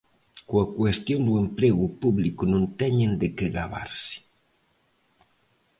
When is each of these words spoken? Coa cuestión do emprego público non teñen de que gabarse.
Coa 0.49 0.65
cuestión 0.77 1.19
do 1.27 1.33
emprego 1.45 1.85
público 2.01 2.41
non 2.53 2.63
teñen 2.79 3.11
de 3.21 3.27
que 3.37 3.47
gabarse. 3.57 4.17